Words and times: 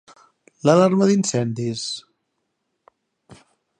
L'alarma 0.69 1.09
d'incendis? 1.11 1.85